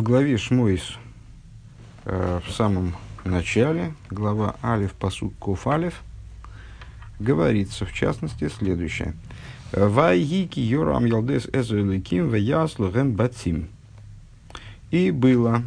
[0.00, 0.96] В главе Шмойс
[2.06, 6.00] э, в самом начале, глава Алиф Пасук Ков Алиф,
[7.18, 9.12] говорится, в частности, следующее.
[9.72, 13.68] Вайгики Йорам Ялдес Эзуэликим Ваяслу Гэм Батим.
[14.90, 15.64] И было,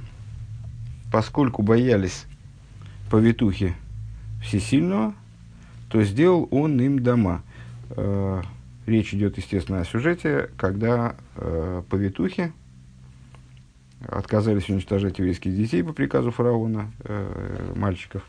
[1.11, 2.25] поскольку боялись
[3.11, 3.75] повитухи
[4.41, 5.13] Всесильного,
[5.89, 7.43] то сделал он им дома.
[7.91, 8.41] Э,
[8.87, 12.51] речь идет, естественно, о сюжете, когда э, повитухи,
[14.07, 18.23] отказались уничтожать еврейских детей по приказу фараона, э, мальчиков,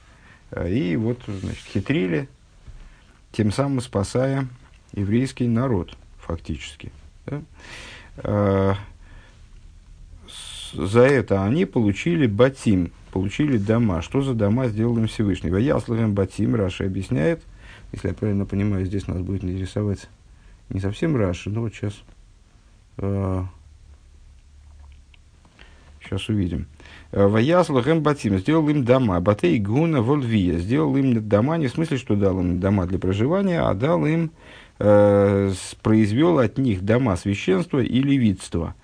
[0.51, 2.29] э, и вот, значит, хитрили,
[3.33, 4.47] тем самым спасая
[4.93, 6.93] еврейский народ, фактически.
[7.27, 7.43] Да?
[8.19, 8.75] Э,
[10.73, 14.03] за это они получили בתים, получили дома.
[14.03, 15.51] Что за дома сделал им Всевышний?
[15.51, 17.43] ויעש להם בתים, Раши объясняет,
[17.93, 20.09] если я правильно понимаю, здесь нас будет интересовать
[20.69, 21.95] не совсем Раши, но вот сейчас
[22.99, 23.45] э,
[26.05, 26.67] Сейчас увидим.
[27.13, 29.21] Э, Ваяслу Батим сделал им дома.
[29.21, 33.61] Батей Гуна Вольвия сделал им дома, не в смысле, что дал им дома для проживания,
[33.61, 34.31] а дал им,
[34.79, 38.75] э, произвел от них дома священства и левитства.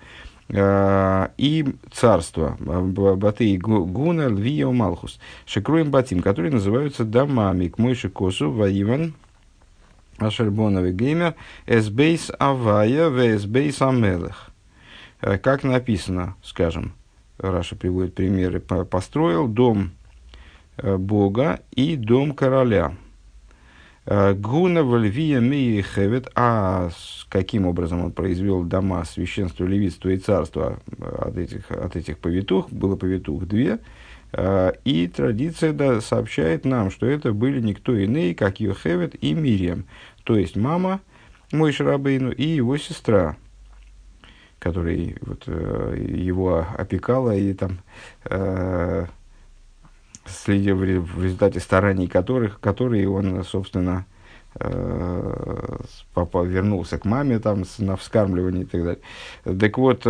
[0.49, 2.57] Э, и царство.
[2.59, 5.19] Батей Гуна Львия Малхус.
[5.45, 7.67] Шекруем Батим, которые называются домами.
[7.67, 9.13] К Мойши Косу Ваиван
[10.17, 11.35] Ашербоновый Геймер
[11.67, 14.51] Эсбейс Авая Вэсбейс Амелех.
[15.21, 16.93] Э, как написано, скажем,
[17.41, 19.91] Раша приводит примеры, построил дом
[20.77, 22.95] э, Бога и дом короля.
[24.05, 26.91] Э, Гуна Вальвия Мии Хевет, а
[27.29, 32.69] каким образом он произвел дома священства, левитства и царства э, от этих, от этих повитух,
[32.71, 33.79] было повитух две,
[34.85, 39.87] и традиция да, сообщает нам, что это были никто иные, как Йохевет и Мирием,
[40.23, 41.01] то есть мама
[41.51, 43.35] Мой Шарабейну и его сестра,
[44.61, 47.79] который вот, э, его опекала и там
[48.25, 49.07] э,
[50.25, 50.83] следил в
[51.23, 54.05] результате стараний которых, которые он, собственно,
[54.59, 55.77] э,
[56.13, 59.01] папа вернулся к маме там на вскармливание и так далее.
[59.59, 60.05] Так вот,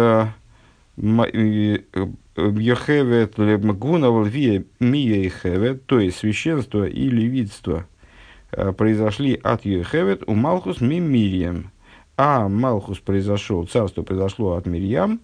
[2.35, 7.85] Йохевет Лемгунавал Вия Мия Хевет, то есть священство и левитство,
[8.77, 11.71] произошли от Йохевет у Малхус Мимирием
[12.23, 15.21] а Малхус произошел, царство произошло от Мирьям,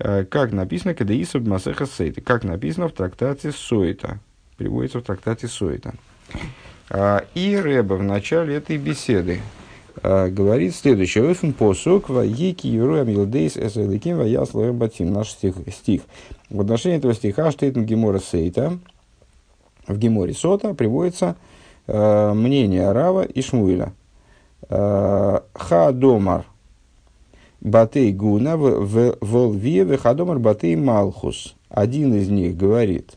[0.00, 4.18] э, как написано, когда Исаб Масеха Сейта, как написано в трактате Сойта,
[4.56, 5.94] приводится в трактате Сойта.
[6.90, 9.40] А, и Рэба в начале этой беседы
[10.02, 11.30] а, говорит следующее.
[11.30, 15.12] Офен посук ва еки юруя милдейс эсэликим ва яслоем батим.
[15.12, 16.00] Наш стих, стих.
[16.50, 18.76] В отношении этого стиха штейтен Гемора Сейта,
[19.86, 21.36] в Геморе Сота приводится
[21.86, 23.92] э, мнение Рава и Шмуэля.
[24.68, 26.46] Хадомар
[27.60, 31.54] Батей Гуна в Волве Хадомар Батей Малхус.
[31.68, 33.16] Один из них говорит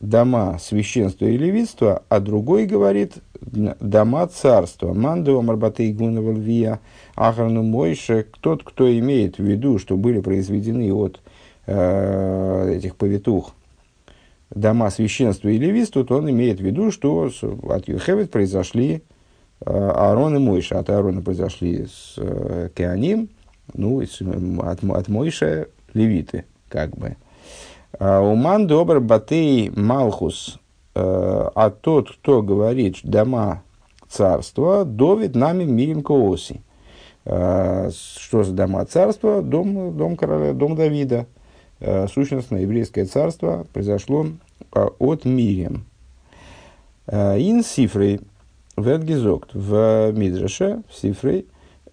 [0.00, 4.94] дома священства и левитства, а другой говорит дома царства.
[4.94, 6.80] Манду Марбатей Гуна Волвия
[7.16, 8.26] Ахарну Мойше.
[8.40, 11.20] Тот, кто имеет в виду, что были произведены от
[11.66, 13.54] э, этих повитух
[14.50, 17.30] дома священства и левитства, то он имеет в виду, что
[17.68, 19.16] от Юхевет произошли Э,
[19.64, 20.78] Аарон и Мойша.
[20.78, 23.28] От Аарона произошли с э, Кеаним,
[23.74, 27.16] ну, от, от Мойша левиты, как бы.
[27.98, 30.58] А Уман добр батей Малхус,
[30.94, 31.00] э,
[31.54, 33.62] а тот, кто говорит дома
[34.08, 36.62] царства, довид нами мирим кооси.
[37.24, 39.42] Что за дома царства?
[39.42, 41.26] Дом, дом короля, дом Давида.
[42.10, 44.28] Сущностное еврейское царство произошло
[44.72, 45.84] от Мирим.
[47.06, 48.20] Ин Сифрей
[48.80, 51.46] Ветгизокт в Мидраше, в Сифрей,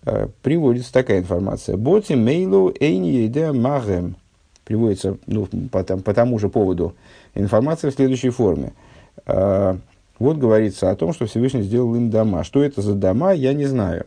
[0.06, 1.78] э, приводится такая информация.
[1.78, 4.16] Боти мейлу эйни еде магем.
[4.64, 6.96] Приводится ну, по, там, по тому же поводу
[7.36, 8.74] информация в следующей форме.
[9.26, 9.78] Э,
[10.18, 12.44] вот говорится о том, что Всевышний сделал им дома.
[12.44, 14.06] Что это за дома, я не знаю.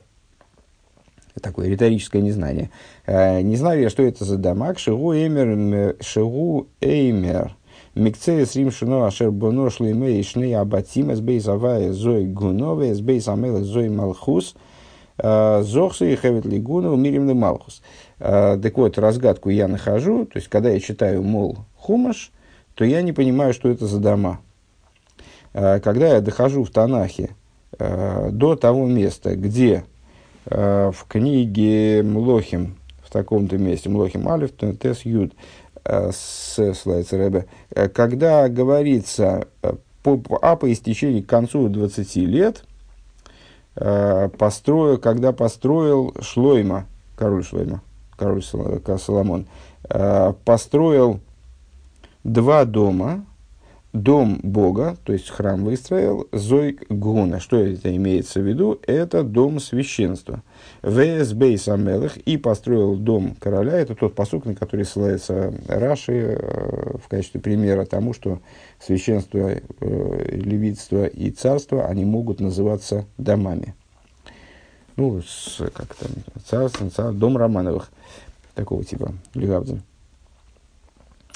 [1.40, 2.70] Такое риторическое незнание.
[3.06, 4.74] Э, не знаю я, что это за дома.
[4.76, 7.54] Шигу эймер, шигу эймер
[7.98, 13.00] Микцеес рим шуно ашер боно шлейме и шней абатим эс бейс авая зой гунове эс
[13.00, 14.54] бейс амела зой малхус
[15.20, 17.82] зохсы и хевет лигуну мирим ли малхус.
[18.18, 22.30] Так вот, разгадку я нахожу, то есть, когда я читаю, мол, хумаш,
[22.74, 24.38] то я не понимаю, что это за дома.
[25.52, 27.30] Когда я дохожу в Танахе
[27.78, 29.82] до того места, где
[30.44, 34.50] в книге Млохим, в таком-то месте, Млохим Алиф,
[34.80, 35.32] Тес Юд,
[35.88, 42.64] Э, с Слайцеребе, э, когда говорится э, по, а по истечении к концу 20 лет,
[43.74, 46.86] построил, когда построил Шлойма,
[47.16, 47.80] король Шлойма,
[48.16, 49.46] король Соломон,
[50.44, 51.20] построил
[52.24, 53.24] два дома,
[53.92, 57.38] дом Бога, то есть храм выстроил, Зой Гуна.
[57.38, 58.80] Что это имеется в виду?
[58.84, 60.42] Это дом священства.
[60.82, 63.78] ВС Бейс Амелых и построил дом короля.
[63.78, 68.40] Это тот посук, на который ссылается Раши э, в качестве примера тому, что
[68.78, 69.60] священство, э,
[70.30, 73.74] левитство и царство, они могут называться домами.
[74.96, 76.10] Ну, с, как там,
[76.44, 77.90] царство, царство, дом Романовых,
[78.54, 79.82] такого типа, Легавдин.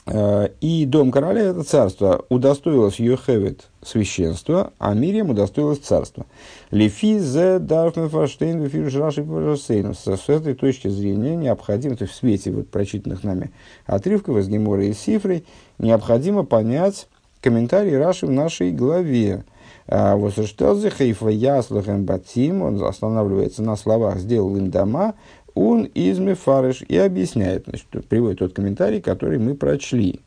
[0.04, 6.26] Э, и дом короля, это царство, удостоилось Йохевит священства, а Мирием удостоилось царства.
[6.72, 12.68] Лефи зе дарфнефаштейн вефирш раши С этой точки зрения необходимо, то есть в свете вот
[12.68, 13.52] прочитанных нами
[13.86, 15.44] отрывков из Гемора и Сифрой,
[15.78, 17.06] необходимо понять
[17.40, 19.44] комментарий Раши в нашей главе.
[19.88, 25.14] Вот что за хейфа яслахем батим, он останавливается на словах «сделал им дома»,
[25.54, 30.20] он из Мефарыш и объясняет, значит, приводит тот комментарий, который мы прочли.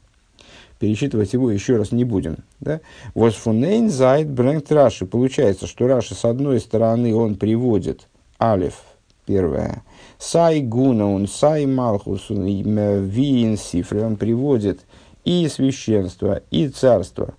[0.79, 2.37] Перечитывать его еще раз не будем.
[2.59, 2.81] Да?
[3.13, 5.05] Восфунейн зайд брэнгт Раши.
[5.05, 8.07] Получается, что Раши с одной стороны он приводит
[8.41, 8.81] Алиф,
[9.25, 9.83] первое,
[10.19, 14.81] Сай Гуна, он Сай Малхус, Виин Сифри, он приводит
[15.23, 17.35] и священство, и царство,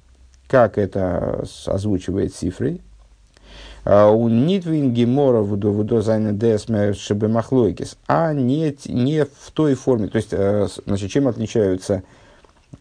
[0.48, 2.80] как это озвучивает Сифрой,
[3.86, 10.08] у Нитвин Гемора в Зайна Десме Шебемахлойкис, а не, не в той форме.
[10.08, 12.02] То есть, э, значит, чем отличаются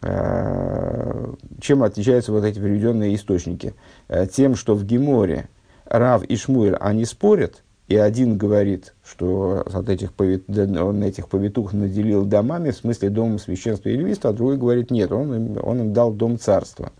[0.02, 3.74] э, чем отличаются вот эти приведенные источники?
[4.08, 5.48] Э, тем, что в Геморе
[5.84, 11.72] Рав и Шмуэль, они спорят, и один говорит, что от этих повит, он этих повитух
[11.72, 15.92] наделил домами, в смысле домом священства и львиства, а другой говорит, нет, он он им
[15.92, 16.90] дал дом царства.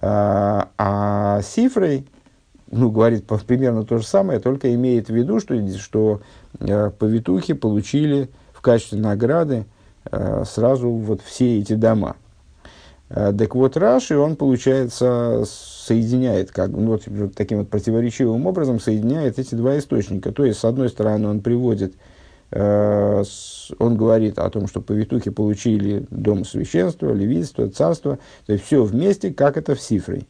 [0.00, 2.06] А, а Сифрей,
[2.70, 6.20] ну, говорит примерно то же самое, только имеет в виду, что, что
[6.60, 9.66] э, повитухи получили в качестве награды
[10.10, 12.16] э, сразу вот все эти дома.
[13.08, 18.80] Э, так вот, Раши, он, получается, соединяет, как, ну, вот, вот таким вот противоречивым образом
[18.80, 20.32] соединяет эти два источника.
[20.32, 21.94] То есть, с одной стороны, он приводит,
[22.50, 28.64] э, с, он говорит о том, что повитухи получили дом священства, левитство, царство, то есть,
[28.64, 30.26] все вместе, как это в Сифре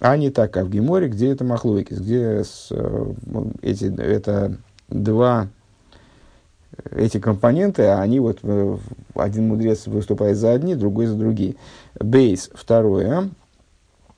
[0.00, 3.12] а не так, как в Геморе, где это Махлойкис, где с, э,
[3.62, 4.56] эти, это
[4.88, 5.48] два
[6.90, 8.76] эти компоненты, а они вот, э,
[9.14, 11.56] один мудрец выступает за одни, другой за другие.
[12.00, 13.30] Бейс, второе.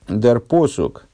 [0.07, 1.05] Дар посук.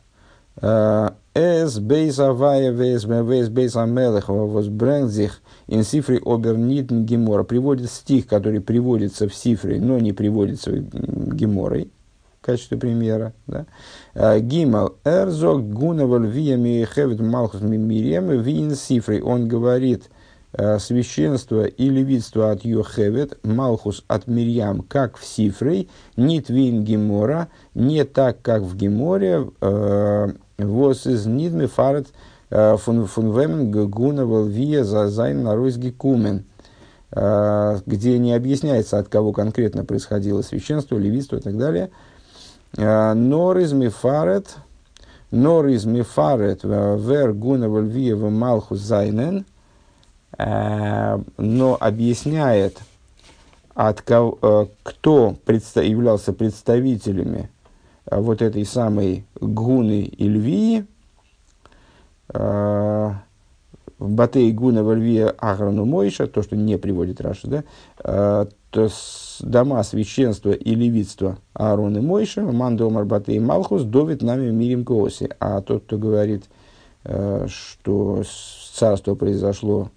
[0.62, 7.44] Э, эс бейс авая вейс вейс бейс амелех возбрэнгзих ин сифри обернитн гемора.
[7.44, 11.92] Приводит стих, который приводится в сифре, но не приводится геморой
[12.44, 13.34] в качестве примера.
[13.48, 13.66] Да?
[14.14, 19.22] А, Гимал Эрзог Гунаваль Виями Хевит Малхус Мимирием Вин Сифрей.
[19.22, 20.10] Он говорит,
[20.52, 27.48] а, священство и левитство от Йохевет, Малхус от Мирьям, как в Сифрей, нит вин Гемора,
[27.76, 32.08] не так, как в Геморе, а, вос из нидми фарет
[32.50, 36.46] фун вемен вия за зайн на кумен
[37.86, 41.90] где не объясняется, от кого конкретно происходило священство, левитство и так далее–
[42.76, 44.58] Нор из мифарет,
[45.32, 49.46] нор из мифарет, вер гуна вальвиева малху зайнен,
[50.38, 52.80] но объясняет,
[53.76, 57.50] от кого, э, кто предста- являлся представителями
[58.06, 60.86] э, вот этой самой гуны и львии,
[62.34, 63.12] э,
[64.00, 68.48] в Батей Гуна во Льве Ахрану Мойша, то, что не приводит Раша, да,
[69.40, 75.30] дома священства и левитства Аарон и Мойша, Мандо Марбаты и Малхус, довит нами мирим Кооси.
[75.40, 76.46] А тот, кто говорит,
[77.04, 78.24] э, что
[78.74, 79.90] царство произошло,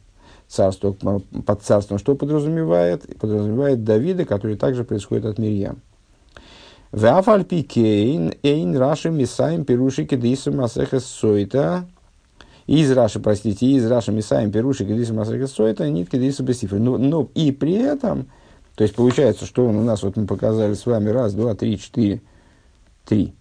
[0.49, 3.19] царство под царством, что подразумевает?
[3.19, 5.81] Подразумевает Давида, который также происходит от Мирьям.
[6.93, 11.87] Вафальпи кейн эйн раши мисаем пируши кедису масехес сойта.
[12.67, 16.79] Из Раши, простите, из Раши мисаем пируши кедису масехес сойта, нит кедису бесифры.
[16.79, 18.27] Но, но и при этом
[18.77, 21.79] то есть получается, что он у нас, вот мы показали с вами раз, два, три,
[21.79, 22.21] четыре,
[23.07, 23.35] три.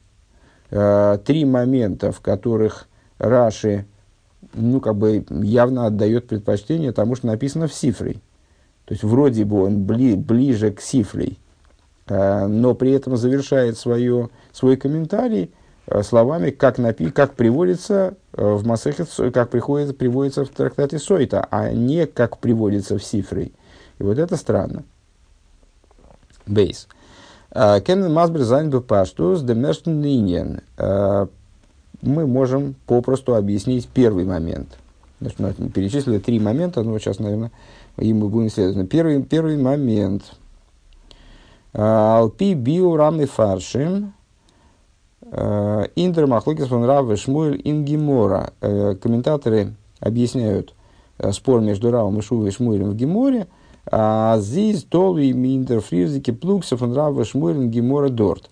[0.71, 2.87] Э, три момента, в которых
[3.17, 3.85] Раши,
[4.53, 8.13] ну, как бы явно отдает предпочтение тому, что написано в сифре.
[8.85, 11.37] То есть, вроде бы он бли, ближе к сифрей,
[12.07, 15.51] э, но при этом завершает свое, свой комментарий
[15.87, 21.45] э, словами, как, напи, как приводится э, в Масехе, как приходит, приводится в трактате Сойта,
[21.51, 23.53] а не как приводится в сифрей.
[23.99, 24.85] И вот это странно.
[26.47, 26.87] Бейс.
[27.51, 29.43] А, Кеннен Масбер занят бы паштус.
[30.77, 31.27] А,
[32.01, 34.77] мы можем попросту объяснить первый момент.
[35.21, 37.51] Значит, мы перечислили три момента, но сейчас, наверное,
[37.97, 38.89] И мы будем следовать.
[38.89, 40.23] Первый, первый момент.
[41.73, 44.13] Алпи био рамы фаршим.
[45.21, 48.53] Индер Махлокис фон Рав Шмуэль Ингимора.
[48.59, 50.73] Комментаторы объясняют
[51.31, 53.47] спор между Равом и Шувой Шмуэлем в Геморе.
[53.91, 58.49] А здесь толви миндер фризики плуксов фон Рав Шмуэль Ингимора Дорт.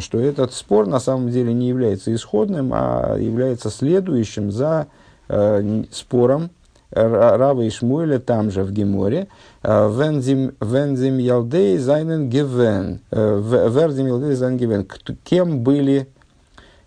[0.00, 4.88] Что этот спор на самом деле не является исходным, а является следующим за
[5.28, 6.50] э, спором
[6.90, 9.28] Рава и Шмуэля там же в Геморе.
[9.62, 13.00] Вензим Ялдей Зайнен Гевен.
[13.10, 14.86] Верзим Ялдей Зайнен Гевен.
[15.24, 16.08] Кем были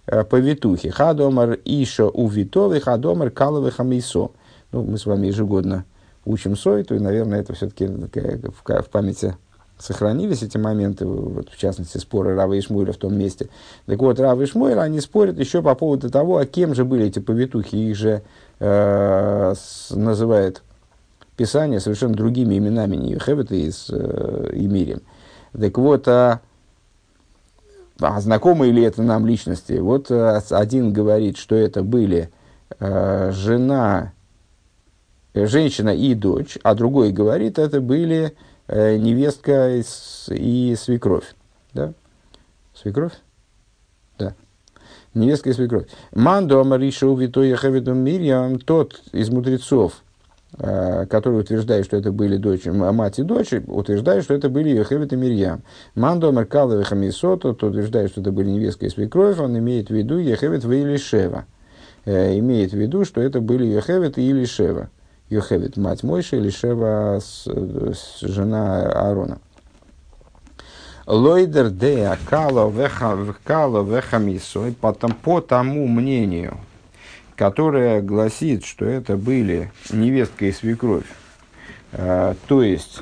[0.05, 0.89] повитухи?
[0.89, 4.31] Хадомар Иша Увитовы, Хадомар Каловы Хамисо.
[4.71, 5.85] Ну, мы с вами ежегодно
[6.29, 9.35] учим Сойту, и, наверное, это все-таки в памяти
[9.79, 13.49] сохранились эти моменты, вот, в частности, споры Рава и Шмуэля в том месте.
[13.85, 17.05] Так вот, Рава и Шмуэль, они спорят еще по поводу того, а кем же были
[17.05, 17.75] эти повитухи.
[17.75, 18.21] Их же
[18.59, 20.61] э, с, называет
[21.37, 25.01] Писание совершенно другими именами, не Хевета и с э, Емирием.
[25.57, 26.41] Так вот, а,
[28.01, 29.73] а знакомые ли это нам личности?
[29.79, 32.29] Вот а, один говорит, что это были
[32.79, 34.11] э, жена,
[35.33, 38.35] женщина и дочь, а другой говорит, это были
[38.67, 39.83] э, невестка и,
[40.29, 41.35] и свекровь.
[41.73, 41.93] Да?
[42.73, 43.13] Свекровь?
[44.17, 44.33] Да.
[45.13, 45.87] Невестка и свекровь.
[46.13, 50.03] Мандо Амариша Увито Яхавиду Мирьям, тот из мудрецов,
[50.57, 55.13] э, который утверждает, что это были дочь, мать и дочь, утверждает, что это были Йохевит
[55.13, 55.61] и Мирьям.
[55.95, 60.17] Мандо Амаркалова Хамисото, тот утверждает, что это были невестка и свекровь, он имеет в виду
[60.17, 61.45] Йохевит в Илишева.
[62.05, 64.89] Э, имеет в виду, что это были Йохевит и Илишева.
[65.29, 67.21] Йохевит, мать Мойши, или Шева,
[68.21, 69.39] жена Аарона.
[71.05, 72.69] Лойдер де кало
[73.83, 76.57] вехамисой, потом по тому мнению,
[77.35, 81.07] которое гласит, что это были невестка и свекровь,
[81.93, 83.01] э, то есть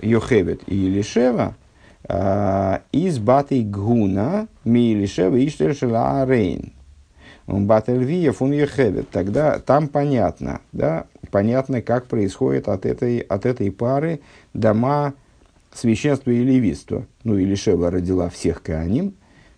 [0.00, 1.54] Йохевит и Елишева,
[2.08, 6.72] э, из Баты Гуна, ми Елишева Иштельшела Арейн.
[7.46, 9.10] Батальвиев он Йохевит.
[9.10, 14.20] Тогда там понятно, да, понятно, как происходит от этой, от этой пары
[14.54, 15.14] дома
[15.72, 17.06] священства и левитства.
[17.24, 19.14] Ну, или Шева родила всех Кааним,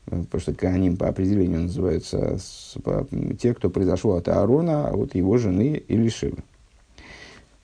[0.06, 2.38] потому что Кааним по определению называются
[3.38, 6.38] те, кто произошел от Аарона, а от его жены Илишевы.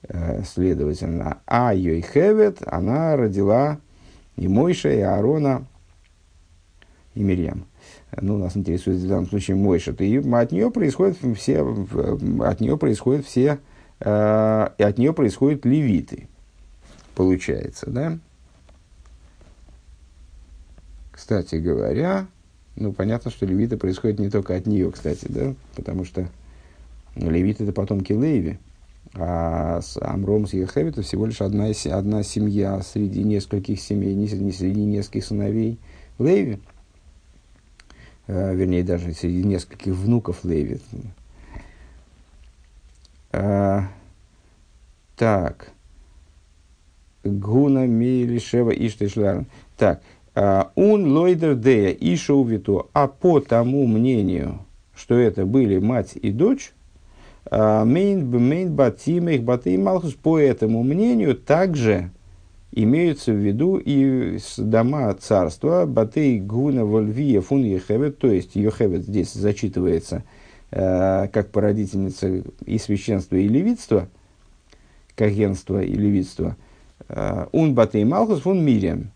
[0.03, 3.79] Э, следовательно, а Йойхевет, она родила
[4.37, 5.67] и Мойша, и Аарона,
[7.15, 7.67] и Мирьям
[8.21, 11.61] ну, нас интересует в данном случае Мойша, и от нее происходят все,
[12.41, 13.57] от нее происходят все, э,
[14.01, 14.05] и
[14.83, 16.29] от нее происходят левиты,
[17.15, 18.19] получается, да?
[21.13, 22.27] Кстати говоря,
[22.77, 26.29] ну, понятно, что левиты происходят не только от нее, кстати, да, потому что
[27.15, 28.59] левиты это потомки Леви,
[29.15, 34.29] а с Амром с Ехев это всего лишь одна, одна семья среди нескольких семей, не,
[34.29, 35.79] не среди нескольких сыновей
[36.19, 36.61] Леви.
[38.27, 40.81] Э, вернее, даже среди нескольких внуков Леви.
[43.33, 43.85] А,
[45.17, 45.73] так.
[47.25, 49.47] Гуна Мейлишева Иштешларн.
[49.77, 50.03] Так.
[50.35, 52.89] Он лойдер дея и шоувиту.
[52.93, 54.61] А по тому мнению,
[54.95, 56.73] что это были мать и дочь,
[57.51, 62.11] мейн мейн батим их баты малхус, по этому мнению также
[62.73, 69.33] имеются в виду и дома царства, Батей Гуна Вольвия Фун Ехевет, то есть Йохевет здесь
[69.33, 70.23] зачитывается
[70.71, 74.09] э, как породительница и священства, и левитства,
[75.15, 76.57] кагенства и левитства,
[77.09, 79.11] э, Ун Батей Малхус Фун Мириам,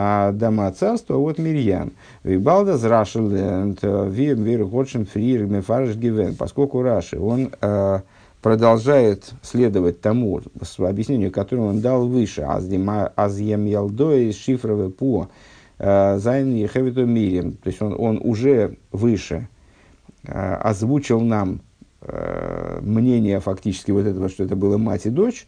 [0.00, 1.90] а дома царства от Мирьям.
[2.22, 8.00] Вибалда зрашил вим вир хочем фрир мефарш гивен, поскольку Раши, он э,
[8.40, 10.40] продолжает следовать тому
[10.78, 12.42] объяснению, которое он дал выше.
[12.42, 15.30] Азьем Ялдой шифровый по
[15.78, 17.54] э, Зайн Ехевиту Мирим.
[17.54, 19.57] То есть он, он уже выше э,
[20.32, 21.62] озвучил нам
[22.00, 25.46] э, мнение фактически вот этого, что это было мать и дочь,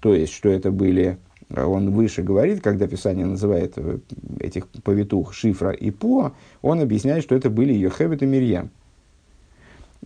[0.00, 1.18] то есть, что это были,
[1.54, 3.76] он выше говорит, когда Писание называет
[4.40, 6.32] этих повитух Шифра и Пуа,
[6.62, 8.70] он объясняет, что это были Йохевит и Мирьям.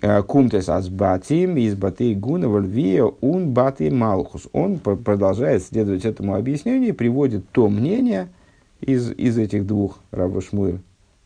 [0.02, 4.48] Э, кумтес асбатим из баты гуна вальвия ун баты малхус.
[4.52, 8.28] Он продолжает следовать этому объяснению и приводит то мнение
[8.80, 10.80] из, из этих двух Рава Шмуэль.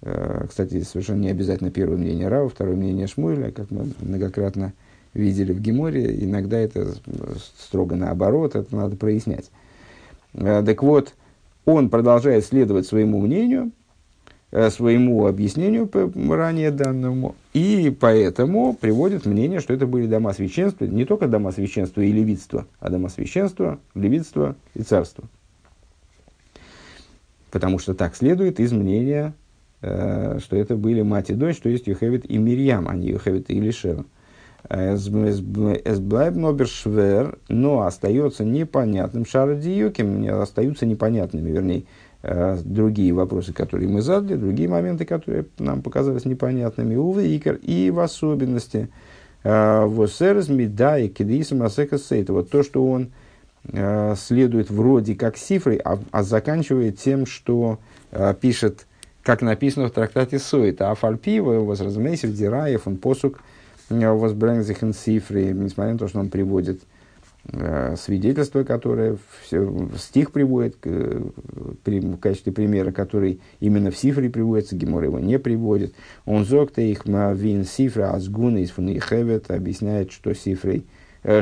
[0.07, 4.75] Э, кстати, совершенно не обязательно первое мнение Рава, второе мнение Шмуэля, как мы многократно
[5.15, 6.23] видели в Геморе.
[6.23, 6.95] Иногда это
[7.59, 9.51] строго наоборот, это надо прояснять.
[10.35, 11.15] Э, так вот,
[11.65, 13.73] он продолжает следовать своему мнению–
[14.55, 15.91] э, своему объяснению
[16.31, 22.03] ранее данному, и поэтому приводит мнение, что это были дома священства, не только дома священства
[22.03, 25.25] и левитства, а дома священства, левитства и царства.
[27.51, 29.33] Потому что так следует из мнения,
[29.85, 33.59] что это были мать и дочь, то есть Йохевит и Мирьям, а не Йохевит и
[33.59, 34.07] Илишева.
[34.71, 41.83] Эсблайбнобершвер, но остается непонятным шарадиюким, остаются непонятными, вернее,
[42.23, 47.91] э, другие вопросы, которые мы задали, другие моменты, которые нам показались непонятными, увы, икр, и
[47.91, 48.89] в особенности
[49.43, 52.33] э, Восерс Мида и Кедисом Асекасейта.
[52.33, 53.11] Вот то, что он
[53.65, 57.81] э, следует вроде как цифрой, а, а заканчивает тем, что
[58.41, 58.87] пишет,
[59.25, 63.41] как написано в трактате Сойт, а Фальпива, возразмейсев, Дираев, он посук–
[63.89, 66.83] возбрэнзихен цифры, несмотря на то, что он приводит
[67.53, 70.89] э, свидетельство, которое все, стих приводит к,
[71.83, 75.95] при, в качестве примера, который именно в цифре приводится, Гемор его не приводит.
[76.25, 80.83] Он зогта их вин цифра азгуна из фун хевет объясняет, что цифрой э,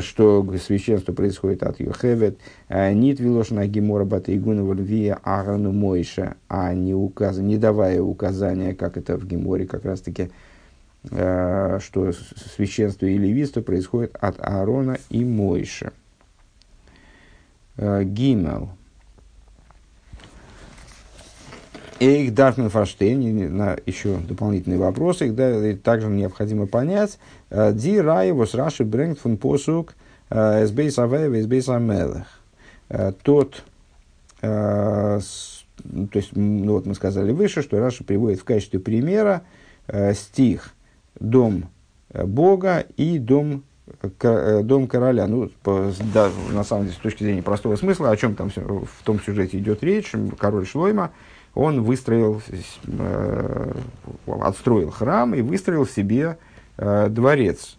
[0.01, 2.37] что священство происходит от Йохевет,
[2.69, 8.73] э, нит вилошна гемора бата игуна вальвия агану мойша, а не, указ, не давая указания,
[8.73, 10.29] как это в геморе как раз таки
[11.11, 15.91] Э, что священство и левитство происходит от Аарона и Мойша.
[17.75, 18.69] Э, Гимел.
[21.99, 27.19] Эйх Дарфмен Фаштейн, на еще дополнительные вопросы, их также необходимо понять.
[27.49, 29.93] Э, די ראיה וואס רש"י ברענגט פון פסוק
[30.29, 32.27] את בית הוי' ואת בית המלך.
[33.23, 33.63] Тот,
[34.41, 39.43] то есть, ну, вот мы сказали выше, что Раши приводит в качестве примера
[40.13, 40.73] стих–
[41.19, 41.69] дом
[42.09, 43.63] э, Бога и дом,
[44.01, 45.27] э, дом короля.
[45.27, 49.03] Ну, по, да, на самом деле, с точки зрения простого смысла, о чем там в
[49.03, 51.11] том сюжете идет речь, король Шлойма,
[51.55, 52.41] он выстроил,
[52.85, 53.73] э,
[54.25, 56.37] отстроил храм и выстроил себе
[56.77, 57.77] э, дворец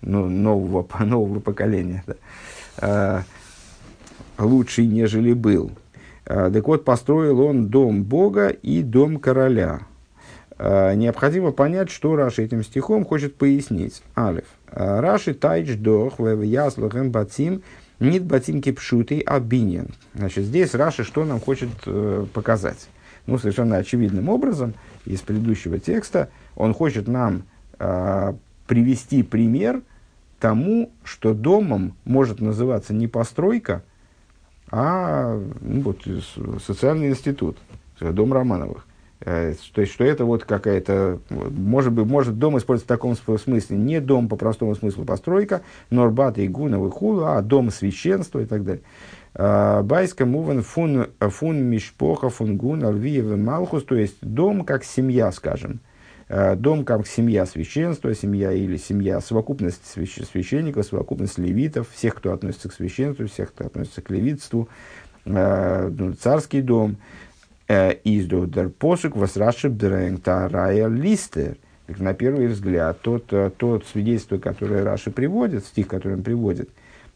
[0.00, 3.24] ну, нового, нового поколения, да,
[4.38, 5.72] э, лучший, нежели был.
[6.24, 9.80] Так вот, построил он дом Бога и дом короля–
[10.58, 14.00] необходимо понять, что Раши этим стихом хочет пояснить.
[14.16, 14.44] Алиф.
[14.70, 17.62] Раши тайч дох в яслахем батим
[17.98, 19.88] нит батим кипшутый абинин.
[20.14, 21.70] Значит, здесь Раши что нам хочет
[22.32, 22.88] показать?
[23.26, 27.44] Ну, совершенно очевидным образом, из предыдущего текста, он хочет нам
[27.78, 28.34] э,
[28.66, 29.82] привести пример
[30.40, 33.84] тому, что домом может называться не постройка,
[34.70, 36.00] а ну, вот,
[36.64, 37.58] социальный институт,
[38.00, 38.86] дом Романовых.
[39.24, 43.76] Э, то есть, что это вот какая-то, может быть, может дом использоваться в таком смысле,
[43.76, 48.64] не дом по простому смыслу постройка, норбат и гуна хула, а дом священства и так
[48.64, 48.82] далее.
[49.34, 55.80] Байска муван фун, фун мишпоха фун гун алвиев малхус, то есть дом как семья, скажем.
[56.28, 62.68] А, дом как семья священства, семья или семья, совокупность священников, совокупность левитов, всех, кто относится
[62.68, 64.68] к священству, всех, кто относится к левитству,
[65.24, 66.98] а, ну, царский дом–
[67.74, 71.56] Э, издодер посук восраши дрэнг рая листер.
[71.86, 76.68] На первый взгляд, тот, э, тот свидетельство, которое Раши приводит, стих, который он приводит,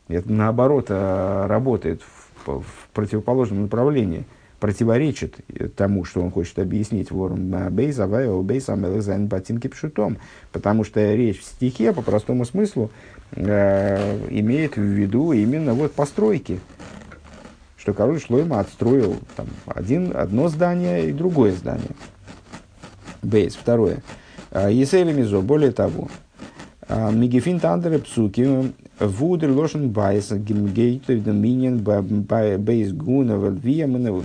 [0.08, 2.02] это наоборот э, работает
[2.46, 4.24] в, в противоположном направлении,
[4.60, 5.36] противоречит
[5.76, 10.18] тому, что он хочет объяснить вором бейс, авайо, бейс, амелезайн, батинки пшутом.
[10.52, 12.90] Потому что речь в стихе, по простому смыслу,
[13.32, 16.60] э, имеет в виду именно вот постройки,
[17.76, 21.90] что король Шлойма отстроил там, один, одно здание и другое здание.
[23.22, 24.02] Бейс, второе.
[24.50, 26.08] А, Есейли Мизо, более того,
[26.88, 33.36] Мигефин Тандере Псуки, Вудер Лошен Байс, Гимгейт, Доминин, Бейс Гуна.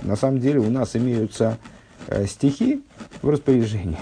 [0.04, 1.58] На самом деле у нас имеются
[2.06, 2.82] э, стихи
[3.20, 3.98] в распоряжении.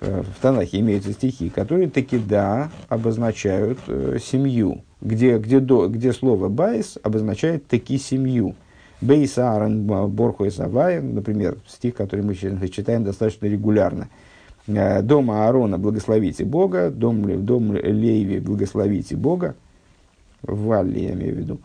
[0.00, 6.12] Э, в Танахе имеются стихи, которые таки да обозначают э, семью, где, где, до, где
[6.12, 8.54] слово байс обозначает таки семью.
[9.00, 14.08] Бейс Аарон Борху Савай, например, стих, который мы читаем достаточно регулярно.
[14.66, 19.54] «Э, дом Аарона благословите Бога, дом, дом Леви благословите Бога,
[20.42, 21.60] в Валле я имею в виду,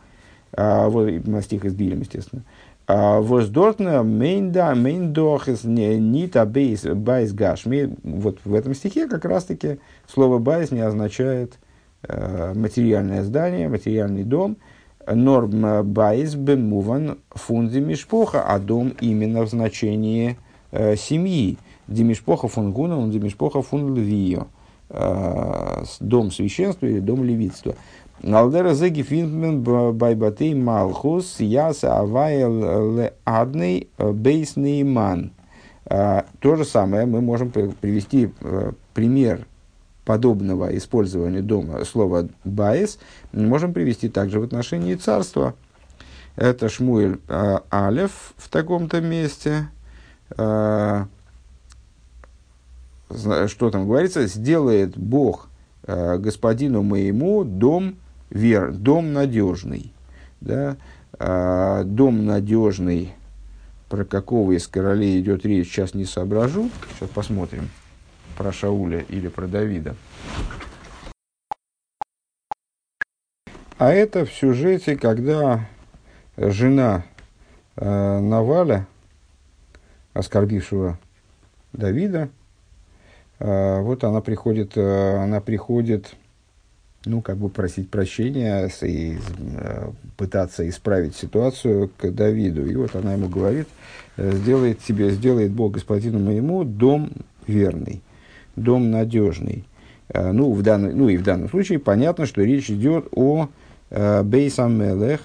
[0.54, 1.10] а, вот,
[1.44, 2.44] стих из תהלים, естественно.
[2.88, 7.96] А, Воздортна мейнда мейндохес нита бейс байс гашми.
[8.04, 11.60] Вот в этом стихе как раз-таки слово בית не означает
[12.04, 14.58] э, материальное здание, материальный дом–
[15.16, 20.38] נאר בית במובן פון די משפחה, а дом именно в значении
[20.72, 21.58] э, семьи.
[21.90, 24.48] Демишпоха фунгуна, он демишпоха фун львио.
[24.90, 27.76] Э, дом священства или дом левитства.
[28.22, 35.32] Налдера зеги финмен байбатей малхус яса авайл ле адный бейсный ман.
[35.86, 39.48] А, то же самое мы можем привести а, пример
[40.06, 43.00] подобного использования дома слова «баис»,
[43.32, 45.56] можем привести также в отношении царства.
[46.36, 49.70] Это Шмуэль а, Алев в таком-то месте.
[53.48, 54.28] Что там говорится?
[54.28, 55.50] «Сделает Бог
[55.84, 57.96] а, господину моему дом
[58.30, 59.94] вер, дом надежный».
[60.42, 60.78] Да?
[61.14, 63.14] А, дом надежный,
[63.90, 66.70] про какого из королей идет речь, сейчас не соображу.
[66.96, 67.70] Сейчас посмотрим
[68.38, 69.96] про Шауля или про Давида.
[73.78, 75.68] А это в сюжете, когда
[76.38, 77.04] жена
[77.76, 78.88] э, Наваля,
[80.14, 80.98] оскорбившего
[81.74, 82.39] Давида, э,
[83.40, 86.16] вот она приходит, э, она приходит
[87.06, 89.18] ну, как бы просить прощения и
[89.58, 92.66] э, пытаться исправить ситуацию к Давиду.
[92.66, 93.68] И вот она ему говорит,
[94.18, 97.12] «Э, сделает тебе, сделает Бог господину моему дом
[97.48, 98.02] верный,
[98.56, 99.66] дом надежный.
[100.10, 103.50] Э, ну, в данный, ну и в данном случае понятно, что речь идет о
[103.90, 105.22] Бейсамелех,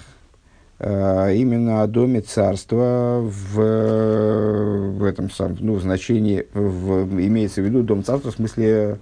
[0.80, 8.02] именно о доме царства в, в этом самом, ну, значении, в, имеется в виду дом
[8.02, 8.98] царства в смысле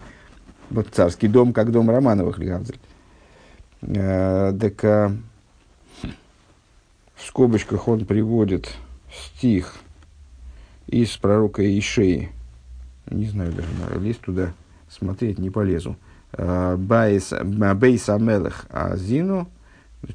[0.73, 2.79] вот царский дом, как дом Романовых Легавзель.
[3.83, 5.11] Э, так э,
[7.15, 8.73] в скобочках он приводит
[9.13, 9.77] стих
[10.87, 12.31] из пророка Ишеи.
[13.11, 14.53] Не знаю, даже лезть туда
[14.89, 15.97] смотреть не полезу.
[16.33, 19.49] Э, Бейс Амелех Азину,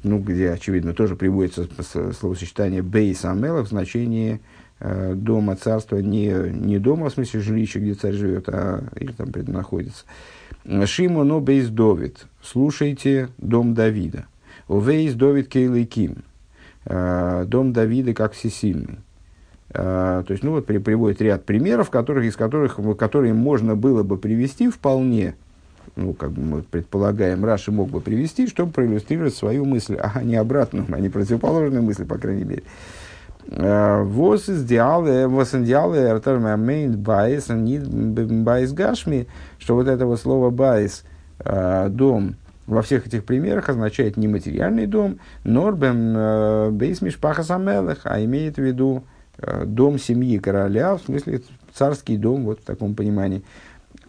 [0.02, 1.66] ну, где, очевидно, тоже приводится
[2.12, 4.40] словосочетание Бейс Амелех в значении
[4.80, 9.30] э, дома царства, не, не дома, в смысле жилища, где царь живет, а или там
[9.46, 10.04] находится.
[10.84, 12.26] Шимону бейс Довид.
[12.42, 14.26] Слушайте дом Давида.
[14.66, 16.24] Увейс Довид Кейлейким.
[16.84, 18.98] Э, дом Давида как всесильный.
[19.70, 24.02] Uh, то есть, ну вот при, приводит ряд примеров, которых, из которых, которые можно было
[24.02, 25.34] бы привести вполне,
[25.96, 30.36] ну, как бы мы предполагаем, Раши мог бы привести, чтобы проиллюстрировать свою мысль, а не
[30.36, 32.62] обратную, а не противоположную мысль, по крайней мере.
[32.62, 32.98] Uh,
[33.50, 39.26] וואס אין די אלע, וואס מיינט בית, ניט בית גשמי,
[39.58, 41.02] что вот это вот слово בית,
[41.38, 48.00] э, дом, во всех этих примерах означает не материальный дом, норбем э, бейс мишпаха самелых,
[48.04, 49.04] а имеет в виду
[49.38, 51.40] э, дом семьи короля, в смысле
[51.72, 53.42] царский дом, вот в таком понимании.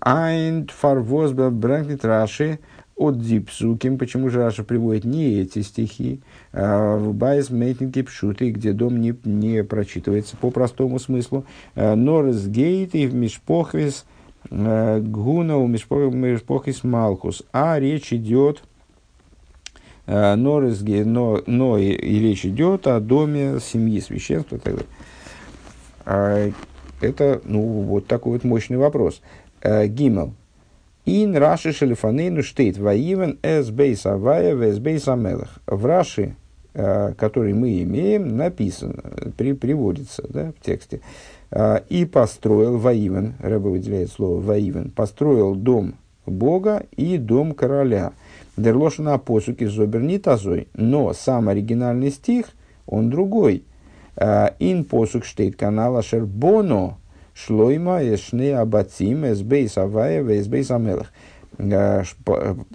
[0.02, 2.60] Айнд фарвоз брэнкнет раши,
[3.00, 6.20] от дипсуким, почему же Раша приводит не эти стихи,
[6.52, 12.46] а в Байс Мейтинге Пшуты, где дом не, не прочитывается по простому смыслу, а, Норес
[12.46, 14.06] Гейт и в Мишпохвис
[14.52, 18.64] а, Гуна у Мишпохвис Малхус, а речь идет
[20.06, 24.60] Норес но, но и, и речь идет о доме семьи священства
[26.06, 26.54] далее.
[27.02, 29.22] Это, ну, вот такой вот мощный вопрос.
[29.64, 30.34] Гимел.
[31.06, 35.60] Ин Раши Шелифанейну штейт Ваивен эс бейс авая вэс бейс амелах.
[35.66, 36.36] В Раши,
[36.76, 39.02] э, который мы имеем, написано,
[39.36, 41.02] при, приводится да, в тексте.
[41.50, 45.96] Э, и построил Ваивен, Рэба выделяет слово Ваивен, построил дом
[46.28, 48.12] Бога и дом короля.
[48.56, 50.68] Дерлошина посуки зобернит азой.
[50.76, 52.48] Но сам оригинальный стих,
[52.86, 53.64] он другой.
[54.16, 56.98] Э, ин посук штейт канала шербоно
[57.46, 61.12] Шлойма, Эшне, Абацим, Эсбейс Аваева, Эсбейс Амелах.
[61.58, 62.04] Э,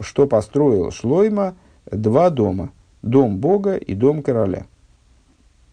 [0.01, 1.55] что построил Шлойма?
[1.91, 2.71] Два дома.
[3.03, 4.65] Дом Бога и дом короля.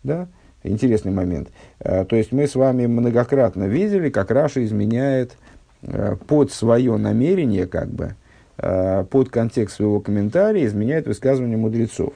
[0.03, 0.27] Да?
[0.63, 1.49] Интересный момент.
[1.79, 5.37] Э, то есть мы с вами многократно видели, как Раша изменяет
[5.83, 8.15] э, под свое намерение, как бы,
[8.57, 12.13] под контекст своего комментария, изменяет высказывание мудрецов.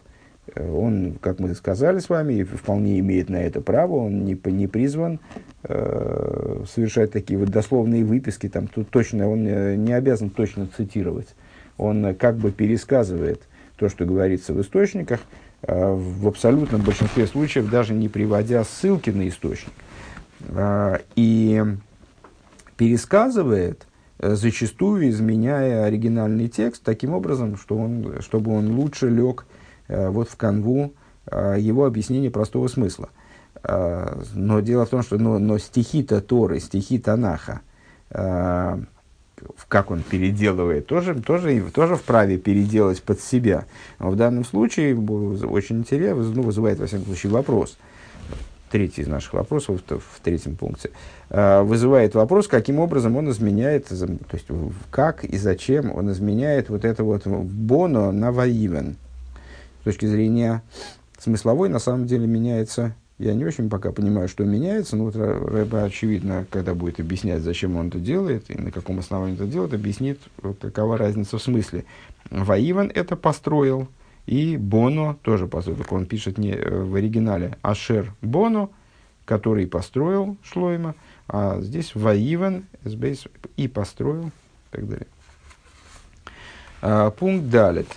[0.56, 5.20] Он, как мы сказали с вами, вполне имеет на это право, он не, не призван
[5.64, 11.36] э, совершать такие вот дословные выписки, там, тут точно, он э, не обязан точно цитировать.
[11.78, 13.42] Он э, как бы пересказывает
[13.76, 15.20] то, что говорится в источниках,
[15.64, 19.74] э, в абсолютном большинстве случаев даже не приводя ссылки на источник.
[20.50, 21.64] Э, и
[22.78, 23.88] пересказывает,
[24.20, 29.46] э, зачастую изменяя оригинальный текст таким образом, что он, чтобы он лучше лег
[29.88, 30.94] вот в канву
[31.28, 33.10] э, его объяснения простого смысла.
[33.64, 37.62] А, но дело в том, что но, но стихи-то Торы, стихи Танаха,
[38.12, 38.78] э,
[39.68, 43.66] как он переделывает, тоже, тоже, тоже вправе переделать под себя.
[44.00, 47.78] Но в данном случае очень интересно, ну, вызывает, во всяком случае, вопрос.
[48.72, 50.92] Третий из наших вопросов в, третьем пункте.
[51.30, 54.48] Э, вызывает вопрос, каким образом он изменяет, то есть
[54.92, 58.98] как и зачем он изменяет вот это вот боно на ваивен.
[59.86, 60.64] Точки зрения
[61.20, 65.84] смысловой, на самом деле, меняется Я не очень пока понимаю, что меняется, но вот Рэба,
[65.84, 70.20] очевидно, когда будет объяснять, зачем он это делает и на каком основании это делает, объяснит,
[70.60, 71.86] какова разница в смысле.
[72.32, 73.88] Ваиван это построил,
[74.26, 75.78] и Боно тоже построил.
[75.78, 78.70] Только он пишет не э, в оригинале Ашер Боно,
[79.24, 80.96] который построил Шлойма,
[81.28, 82.66] а здесь Ваиван
[83.56, 84.32] и построил и
[84.72, 85.08] так далее.
[86.82, 87.88] А, пункт далит.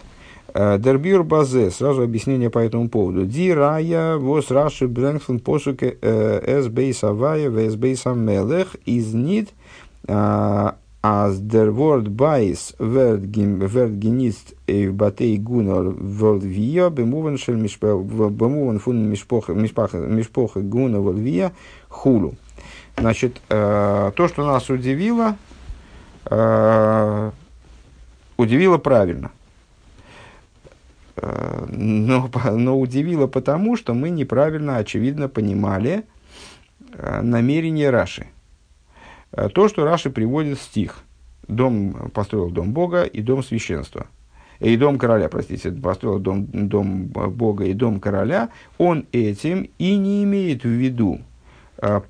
[0.55, 3.27] Э, Дербюр базе, сразу объяснение по этому поводу.
[3.27, 9.51] Ди рая вос раши брэнгфен посуке э, эс бейс авая вэс бейс амелех из нит
[11.01, 21.01] אז דער ווארט בית ווערט גענוצט בתי כהונה ולויה במובן של במובן פון משפחה כהונה
[21.01, 21.53] ולויה
[21.89, 22.35] וכו'.
[22.97, 25.37] Значит, э, то, что нас удивило,
[28.37, 29.31] удивило правильно.
[31.21, 36.05] Э, но, но удивило потому, что мы неправильно, очевидно, понимали
[36.93, 38.29] э, намерение Раши.
[39.33, 40.99] Э, то, что Раши приводит стих.
[41.47, 44.07] Дом построил дом Бога и дом священства.
[44.61, 50.25] И дом короля, простите, построил дом, дом Бога и дом короля, он этим и не
[50.25, 51.21] имеет в виду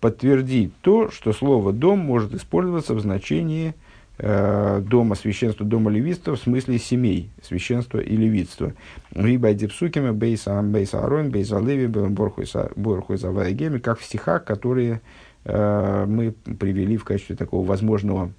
[0.01, 3.88] подтвердить то, что слово «дом» может использоваться в значении– Э,
[4.19, 8.73] дома священства, дома левитства в смысле семей, священства и левитства.
[9.15, 15.01] Либо дипсукима, бейса бейса арон, бейса леви, борхуй завая геми, как в стихах, которые
[15.45, 18.33] э, мы привели в качестве такого возможного,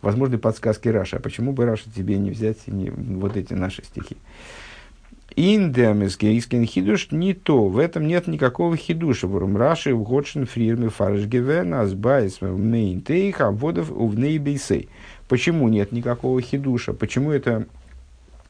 [0.00, 1.18] возможной подсказки Раши.
[1.18, 4.16] А почему бы Раша тебе не взять не, вот эти наши стихи?
[5.38, 7.68] אין דעם איז קיין חידוש ניטא.
[7.68, 9.26] В этом нет никакого хидуша.
[9.26, 14.88] Ворум Раши в Годшин фрирме фаршгевен азбайс мейнтейх аводов увнейбейсей.
[15.28, 16.92] Почему нет никакого хидуша?
[16.92, 17.66] Почему это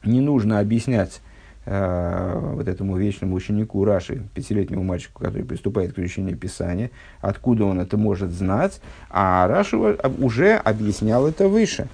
[0.03, 1.21] не нужно объяснять
[1.65, 7.79] э, вот этому вечному ученику Раши, пятилетнему мальчику, который приступает к изучению Писания, откуда он
[7.79, 11.87] это может знать, а Раши уже объяснял это выше,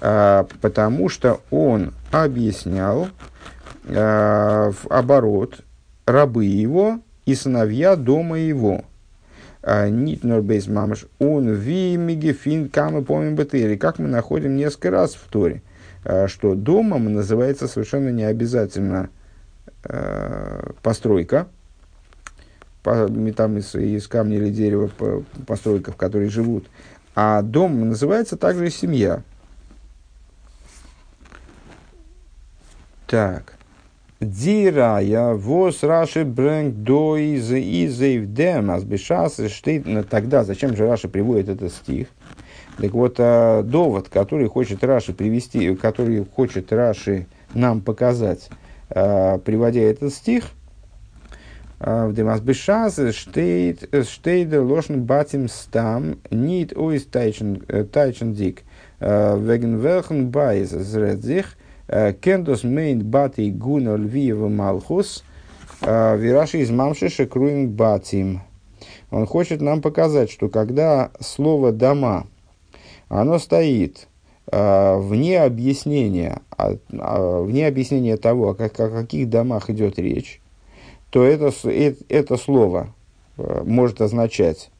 [0.00, 3.08] э, потому что он объяснял
[3.84, 5.60] э, в оборот
[6.04, 8.84] рабы его и сыновья дома его–
[9.62, 13.76] Нит Норбейс Мамаш, он ви мигефин камы помним бетери.
[13.76, 15.62] Как мы находим несколько раз в Торе,
[16.04, 19.10] а, что домом называется совершенно не обязательно
[19.84, 21.48] а, постройка,
[22.82, 24.90] там из, из камня или дерева
[25.46, 26.66] постройка, в которой живут,
[27.14, 29.22] а дом называется также семья.
[33.06, 33.59] Так.
[34.20, 39.86] Дирая, вос Раши брэнг до из изэйвдем, азбешас штейт.
[40.10, 42.08] Тогда зачем же Раши приводит этот стих?
[42.76, 48.50] Так вот, а, довод, который хочет Раши привести, который хочет Раши нам показать,
[48.90, 50.50] а, приводя этот стих,
[51.78, 57.84] а, в демасбешас штейт штейд лошен батим стам нит ойс тайчен э,
[58.34, 58.64] дик
[59.00, 61.56] веген велхен байз зредзих
[62.20, 65.24] Кендос мейн бати гуна львиева малхус,
[65.82, 68.42] вираши из мамшиша круин батим.
[69.10, 72.28] Он хочет нам показать, что когда слово «дома»,
[73.08, 74.06] оно стоит
[74.46, 76.42] вне объяснения,
[76.88, 80.40] вне объяснения того, о, каких домах идет речь,
[81.10, 81.52] то это,
[82.08, 82.94] это слово
[83.36, 84.70] может означать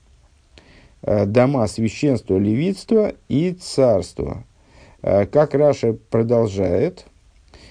[1.03, 4.45] дома священства, левитства и царства.
[5.03, 7.07] Э, как Раша продолжает,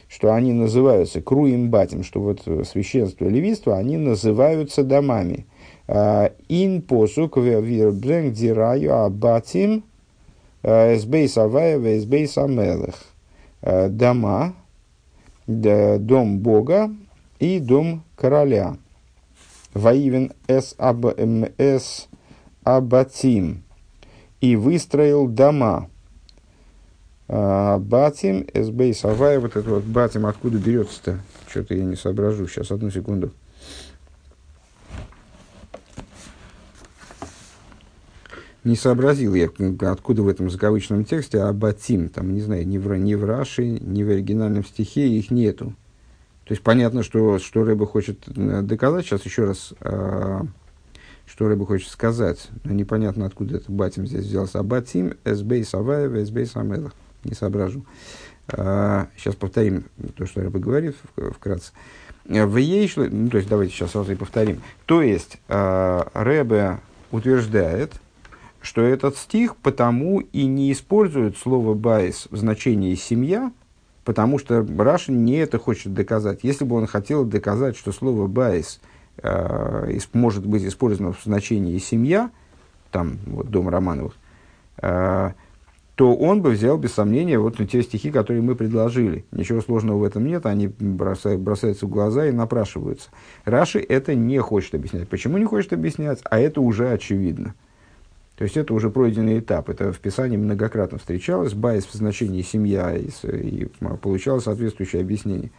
[0.08, 5.46] что они называются круим батим, что вот священство и левитство, они называются домами.
[5.88, 9.84] Э, ин посук вирбрэнг дираю абатим
[10.64, 12.96] э, эсбейс авая эсбейс амелех.
[13.62, 14.54] Дома,
[15.46, 16.90] дом Бога
[17.40, 18.78] и дом короля.
[19.74, 21.08] Ваивен эс, аб,
[21.58, 22.08] эс
[22.64, 23.64] абатим.
[24.40, 25.90] И выстроил дома.
[27.32, 31.20] А, батим, СБ Савай, вот это вот батим откуда берется-то?
[31.48, 32.48] Что-то я не соображу.
[32.48, 33.32] Сейчас, одну секунду.
[38.64, 39.48] Не сообразил я,
[39.82, 42.10] откуда в этом заковычном тексте абатим.
[42.10, 45.76] Там, не знаю, ни в, ни в Раши, ни в оригинальном стихе их нету.
[46.46, 49.06] То есть понятно, что, что Рэба хочет доказать.
[49.06, 50.42] Сейчас еще раз, э,
[51.28, 52.50] что Рэба хочет сказать.
[52.64, 54.60] Но непонятно, откуда это батим здесь взялся.
[54.60, 57.86] Абатим, СБ Саваева, СБ Самелах не соображу.
[58.52, 60.96] А, сейчас повторим то, что Рэбе говорит
[61.36, 61.72] вкратце.
[62.26, 64.62] В ей ну, то есть давайте сейчас сразу и повторим.
[64.86, 66.80] То есть а, Рэбе
[67.12, 67.94] утверждает,
[68.62, 73.52] что этот стих потому и не использует слово «בית» в значении «семья»,
[74.04, 76.40] потому что Раши не это хочет доказать.
[76.44, 78.80] Если бы он хотел доказать, что слово «בית»
[79.22, 82.32] э, может быть использовано в значении семья,
[82.92, 84.14] там вот дом Романовых,
[84.82, 85.32] э,
[86.00, 89.26] то он бы взял без сомнения вот те стихи, которые мы предложили.
[89.34, 93.10] Ничего сложного в этом нет, они бросают, бросаются в глаза и напрашиваются.
[93.44, 95.10] Раши это не хочет объяснять.
[95.10, 96.22] Почему не хочет объяснять?
[96.24, 97.54] А это уже очевидно.
[98.38, 99.68] То есть это уже пройденный этап.
[99.68, 101.54] Это в Писании многократно встречалось.
[101.54, 103.66] Байс в значении семья и, и
[104.02, 105.52] получалось соответствующее объяснение.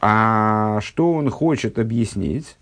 [0.00, 2.56] А что он хочет объяснить?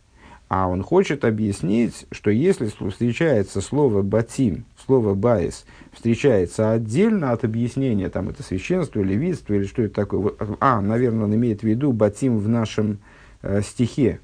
[0.55, 8.11] А он хочет объяснить, что если встречается слово «בתים», слово «בית», встречается отдельно от объяснения,
[8.11, 10.35] там это священство, левитство или что это такое.
[10.61, 12.99] А, наверное, он имеет в виду «בתים» в нашем
[13.41, 14.21] э, стихе,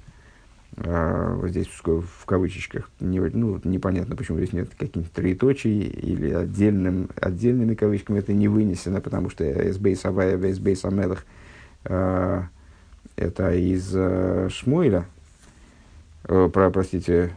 [0.77, 7.09] э, вот здесь в кавычечках, не, ну, непонятно, почему здесь нет каких-то троеточий или отдельным,
[7.19, 11.25] отдельными кавычками это не вынесено, потому что «את בית הוי', את בית המלך»
[11.85, 12.43] э,
[13.17, 15.07] это из э, Шмуэля,
[16.25, 17.33] э, про, простите,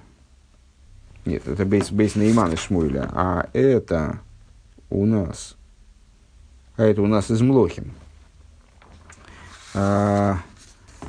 [1.25, 4.19] нет, это бейс, бейс Нейман из Шмуэля, а это
[4.89, 5.55] у нас,
[6.77, 7.91] а это у нас из Млохим.
[9.73, 10.37] А,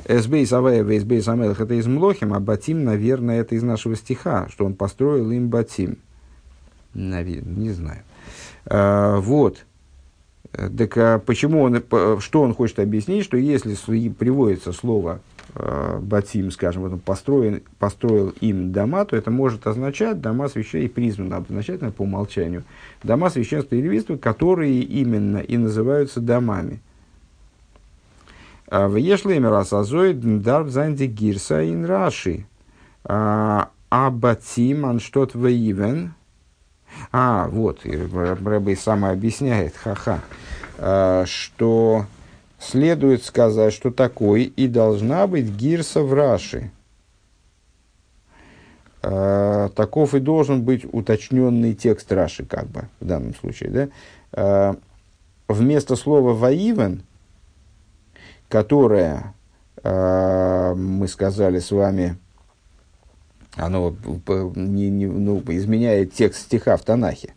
[0.05, 4.65] Эсбейс Авая, Вейсбейс Амелах, это из Млохим, а Батим, наверное, это из нашего стиха, что
[4.65, 5.97] он построил им Батим.
[6.93, 8.03] Наверное, не знаю.
[8.65, 9.65] А, вот.
[10.51, 11.83] Так а почему он,
[12.19, 13.73] что он хочет объяснить, что если
[14.09, 15.21] приводится слово
[15.55, 20.87] э, Батим, скажем, он построен, построил им дома, то это может означать дома священства, и
[20.87, 22.63] признано обозначательно по умолчанию,
[23.03, 26.81] дома священства и левитства, которые именно и называются домами.
[28.67, 32.47] В Ешлемер Асазой Дарб Занди Гирса ин Раши.
[33.05, 33.69] А
[34.09, 36.15] Батим Анштот Ваивен.
[37.11, 40.21] А, вот, Рэбби сам объясняет, ха-ха,
[41.27, 42.05] что
[42.63, 46.71] следует сказать, что такой и должна быть гирса в Раши.
[49.01, 53.69] Э, таков и должен быть уточненный текст Раши, как бы, в данном случае.
[53.69, 53.89] Да?
[54.31, 54.75] Э,
[55.47, 57.03] вместо слова «воивен»,
[58.47, 59.33] которое,
[59.83, 62.17] э, мы сказали с вами,
[63.55, 63.95] оно
[64.55, 67.33] не, не, ну, изменяет текст стиха в Танахе,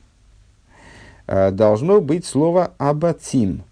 [1.27, 3.65] должно быть слово «абатим»,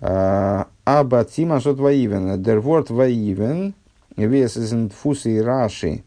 [0.00, 2.42] Абатим ашот ваивен.
[2.42, 3.74] Der Wort ваивен,
[4.16, 6.04] вес из фусы раши,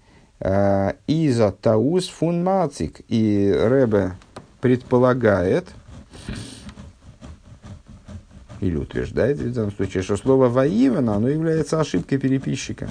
[1.07, 3.01] иза таус фун мацик.
[3.07, 4.13] И Ребе
[4.61, 5.65] предполагает,
[8.61, 12.89] или утверждает в данном случае, что слово «воивен» оно является ошибкой переписчика,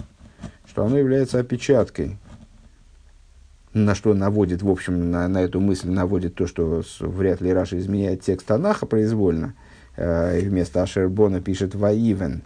[0.66, 2.16] что оно является опечаткой,
[3.74, 7.78] на что наводит, в общем, на, на эту мысль наводит то, что вряд ли Раша
[7.78, 9.54] изменяет текст Анаха произвольно–
[9.98, 12.42] э, вместо Ашербона пишет Ваивен.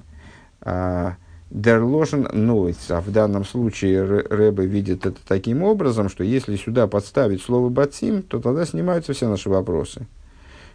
[1.53, 7.43] Дерлошен, ну, а в данном случае Рэбе видит это таким образом, что если сюда подставить
[7.43, 10.07] слово «батим», то тогда снимаются все наши вопросы.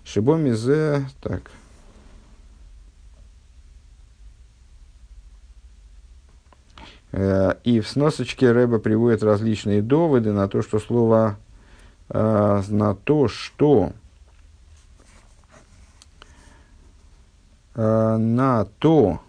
[0.06, 1.50] Шибомизе, так,
[7.12, 11.38] э, И в сносочке Рэба приводит различные доводы на то, что слово,
[12.10, 13.94] э, на то, что
[17.78, 19.22] на то,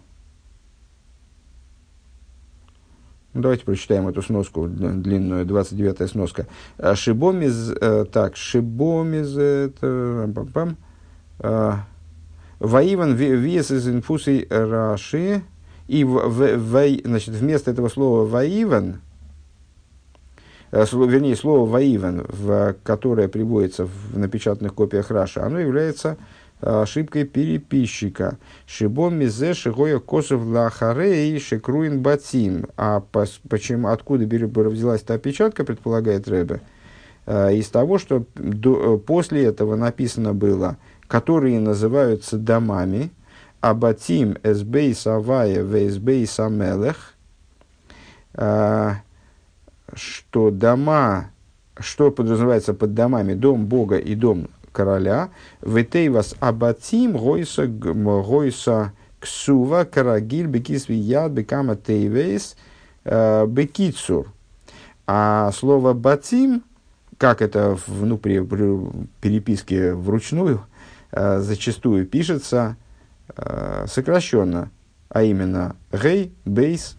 [3.33, 6.47] ну, Давайте прочитаем эту сноску длинную, 29-я сноска.
[6.77, 10.77] Э, шибомиз, э, так, шибомиз, это, пам,
[11.39, 11.85] пам,
[12.59, 15.43] Ваиван вес из инфусей Раши,
[15.87, 18.99] и в, в, в, значит, вместо этого слова Ваиван,
[20.71, 26.17] вернее, слово Ваиван, в, которое приводится в напечатанных копиях Раши, оно является
[26.61, 28.37] ошибкой переписчика.
[28.65, 32.67] Шибом мизе шигоя косов лахарей шекруин батим.
[32.77, 33.01] А
[33.49, 36.61] почему, откуда взялась эта опечатка, предполагает Рэбе?
[37.25, 43.11] А, из того, что до, после этого написано было, которые называются домами,
[43.61, 47.13] Абатим эсбей савая вэсбей самелех,
[48.33, 49.01] а,
[49.93, 51.31] что дома,
[51.77, 54.47] что подразумевается под домами, дом Бога и дом
[54.79, 55.29] короля,
[55.61, 62.55] ветейвас абатим гойса, гойса ксува карагиль бекисви яд бекама тейвейс
[63.03, 64.31] э, бекицур.
[65.05, 66.63] А слово батим,
[67.17, 68.79] как это в, ну, при, при
[69.19, 70.61] переписке вручную,
[71.11, 72.77] э, зачастую пишется
[73.35, 74.71] э, сокращенно,
[75.09, 76.95] а именно гей, бейс,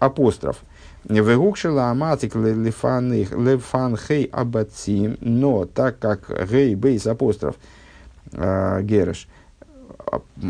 [0.00, 0.58] апостроф–
[1.08, 7.56] Вегукшила аматик лефан хей абатим, но так как гей бейс апостроф
[8.32, 9.28] э, гереш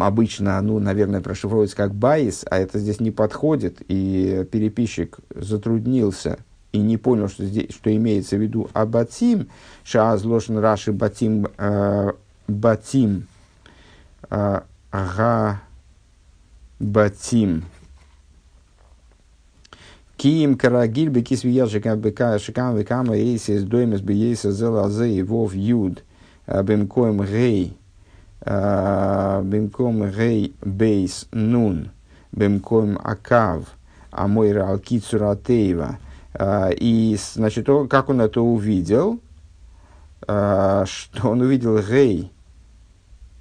[0.01, 6.39] обычно, ну, наверное, прошифровывается как байс, а это здесь не подходит, и переписчик затруднился
[6.73, 9.49] и не понял, что, здесь, что имеется в виду абатим,
[9.85, 12.13] шааз лошен раши батим, э,
[12.49, 13.27] батим,
[14.29, 15.61] ага,
[16.81, 17.65] батим,
[20.17, 26.03] Киим карагиль бекис виял шикам бека шикам векама эйсис доймес бейеса зелазе и вов юд.
[26.47, 27.77] Бемкоем гей
[28.45, 31.91] бемкоем гей бейс нун.
[32.33, 33.65] Бемкоем акав.
[34.11, 35.99] Амойра алкицура тейва.
[36.41, 39.19] И значит как он это увидел?
[40.23, 40.87] Что
[41.25, 42.31] он увидел гей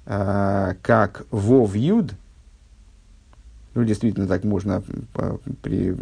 [0.04, 2.14] как вов юд
[3.74, 4.82] ну, действительно, так можно
[5.62, 5.96] при,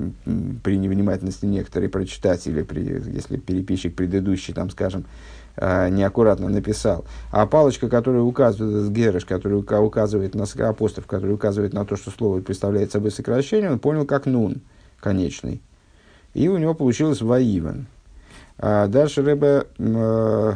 [0.63, 5.05] при невнимательности некоторые прочитать, или при, если переписчик предыдущий, там, скажем,
[5.57, 7.05] а, неаккуратно написал.
[7.31, 12.41] А палочка, которая указывает, герыш, который указывает на апостроф, который указывает на то, что слово
[12.41, 14.63] представляет собой сокращение, он понял как нун,
[15.01, 15.61] конечный.
[16.35, 17.87] И у него получилось воиван.
[18.59, 20.53] А дальше Рэбе э,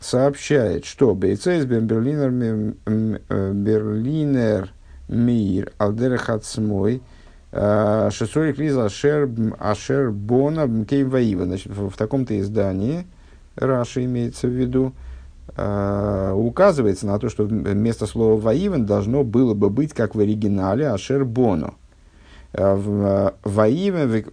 [0.00, 4.72] сообщает, что Бейцейс Берлинер, э, Берлинер
[5.08, 7.02] мир, алдерех ацмой,
[7.50, 9.28] э, шесорик лиза ашер,
[9.58, 11.44] ашер бона кейм ваива.
[11.44, 13.06] Значит, в, в таком-то издании,
[13.56, 14.92] Раша имеется в виду,
[15.56, 20.88] Uh, указывается на то, что вместо слова «воивен» должно было бы быть, как в оригинале,
[20.88, 21.74] «ашер боно».
[22.52, 24.24] Uh, «Воивен»,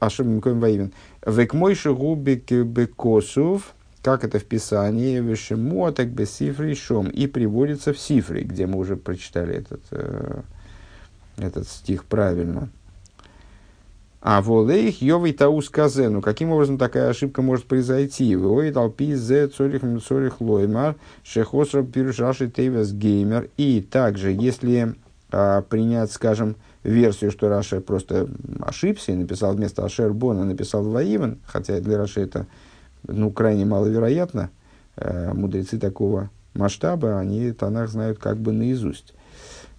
[0.00, 0.92] «ашер воивен»,
[1.24, 3.75] «векмойши губик бекосув»,
[4.06, 9.56] как это в Писании, «Вешемотек бесифри шом» и приводится в Сифре, где мы уже прочитали
[9.56, 10.42] этот, э,
[11.38, 12.68] этот стих правильно.
[14.20, 16.22] А волейх йовый таус казену.
[16.22, 18.36] Каким образом такая ошибка может произойти?
[18.36, 20.94] Вы толпи зе цорих цорих лоймар
[21.24, 23.48] шехосра пирушаши тейвес геймер.
[23.56, 24.94] И также, если
[25.32, 26.54] а, принять, скажем,
[26.84, 28.28] версию, что Раша просто
[28.60, 32.46] ошибся и написал вместо Ашербона, написал Ваиван, хотя для Раши это
[33.06, 34.50] ну, крайне маловероятно.
[34.96, 39.14] Э, мудрецы такого масштаба, они Танах знают как бы наизусть.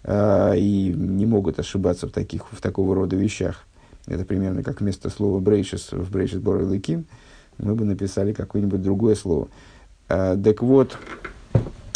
[0.04, 3.66] Э, и не могут ошибаться в, таких, в такого рода вещах.
[4.06, 7.06] Это примерно как вместо слова брейшес в брейшес борелыким
[7.58, 9.48] мы бы написали какое-нибудь другое слово.
[10.10, 10.98] Э, так вот,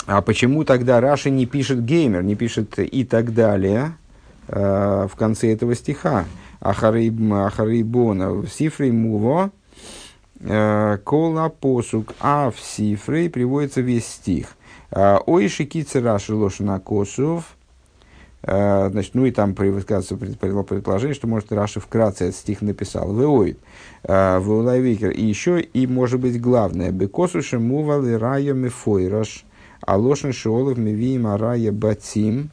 [0.08, 3.96] а почему тогда Раши не пишет геймер, не пишет и так далее
[4.48, 6.26] в конце этого стиха?
[6.60, 9.52] Ахарибона в сифре муво
[10.44, 14.56] кола посук, а в сифрей приводится весь стих.
[14.92, 17.56] Э, Ой, шикицы раши лошина косов.
[18.44, 23.14] Э, значит, ну и там высказывается предположение, что, может, Раши вкратце этот стих написал.
[23.14, 23.60] Веоид.
[24.04, 25.12] Веолайвикер.
[25.12, 26.92] И еще, и может быть, главное.
[26.92, 29.46] Бекосуши мувал и рая мефойраш.
[29.82, 32.50] А лошен шиолов мивиим арая батим.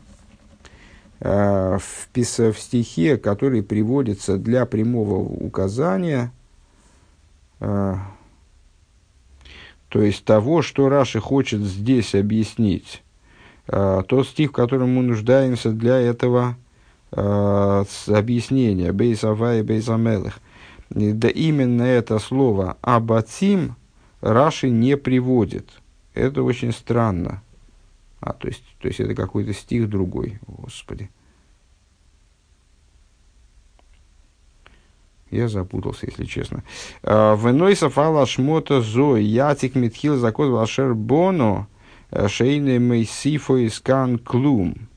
[1.20, 6.32] В, в стихе, который приводится для прямого указания–
[7.59, 8.02] то
[10.02, 13.02] есть того, что Раши хочет здесь объяснить,
[13.68, 16.56] а, тот стих, в котором мы нуждаемся для этого
[17.12, 20.40] а, объяснения, Бейсава и Бейсамелых,
[20.90, 23.76] да именно это слово «абатим»
[24.20, 25.68] Раши не приводит.
[26.14, 27.42] Это очень странно.
[28.20, 31.11] А, то есть, то есть это какой-то стих другой, Господи.
[35.31, 36.62] Я запутался, если честно.
[37.03, 41.66] А, Венойсов ала шмота зой, ятик митхил закот вашер боно,
[42.11, 44.89] э, шейне мейсифо искан клум.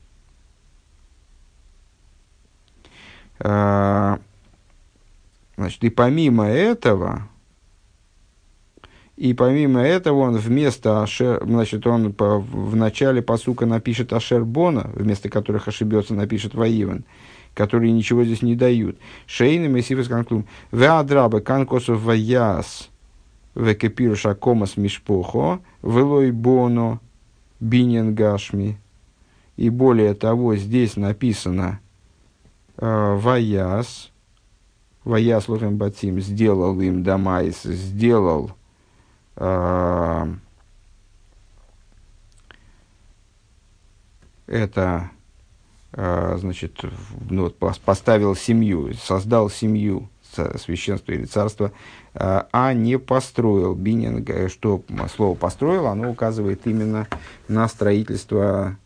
[3.40, 4.18] А,
[5.56, 7.28] значит, и помимо этого,
[9.16, 15.28] и помимо этого он вместо Ашер, значит, он по, в начале посука напишет Ашербона, вместо
[15.28, 17.04] которых ошибется, напишет Ваиван
[17.54, 18.98] которые ничего здесь не дают.
[19.26, 20.46] Шейны мессифас канклум.
[20.70, 22.90] Веадраба канкосов ваяс
[23.54, 27.00] векепируша комас мишпохо велой боно
[27.60, 28.78] бинен гашми.
[29.56, 31.80] И более того, здесь написано
[32.78, 34.10] э, ваяс,
[35.04, 38.52] ваяс лохем батим, сделал им дамайс, сделал
[39.36, 40.34] э,
[44.46, 45.10] это
[45.92, 46.80] значит,
[47.28, 47.50] ну,
[47.84, 50.08] поставил семью, создал семью,
[50.56, 51.72] священство или царство,
[52.14, 53.74] а, а не построил.
[53.74, 54.82] Бининг, что
[55.14, 57.06] слово построил, оно указывает именно
[57.48, 58.76] на строительство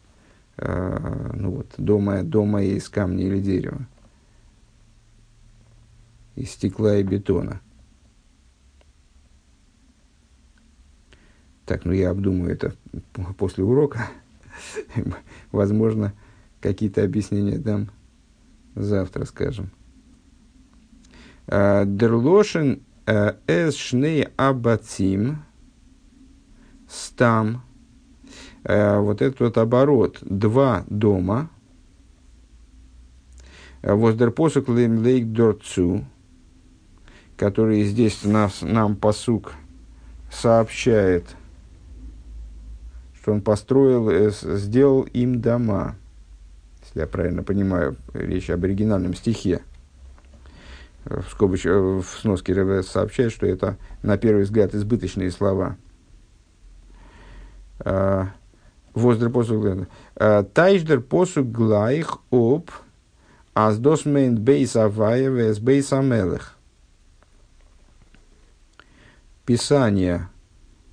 [0.59, 3.87] а, ну, вот, дома, дома из камня или дерева,
[6.35, 7.61] из стекла и бетона.
[11.67, 12.75] Так, ну я обдумаю это
[13.39, 14.09] после урока.
[15.53, 16.13] Возможно,
[16.61, 17.91] какие-то объяснения дам
[18.75, 19.71] завтра, скажем.
[21.47, 25.45] Э, Дерлошин э, эс шней абацим
[26.89, 27.63] стам.
[28.65, 30.19] Э, вот этот вот оборот.
[30.23, 31.51] Два дома.
[33.83, 36.05] Воздер посук лейк дорцу.
[37.37, 39.53] Который здесь нас, нам посук
[40.33, 41.37] сообщает,
[43.15, 45.97] что он построил, сделал им дома.
[46.97, 49.61] Я правильно понимаю, речь об оригинальном стихе
[51.05, 51.67] в, скобоч...
[51.67, 55.77] в сноске РВС сообщает, что это, на первый взгляд, избыточные слова.
[57.81, 58.29] А,
[58.95, 62.71] воздер посуг а, Тайждер посуг глайх об
[63.53, 66.57] אז דאס מיינט בית הוי' ואת בית המלך.
[69.45, 70.31] Писание